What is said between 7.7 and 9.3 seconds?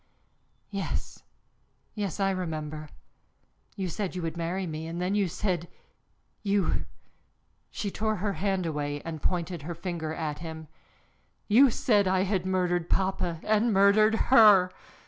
tore her hand away and